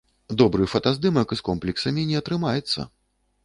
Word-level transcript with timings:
Добры 0.41 0.65
фотаздымак 0.71 1.37
з 1.39 1.47
комплексамі 1.51 2.09
не 2.13 2.19
атрымаецца. 2.25 2.91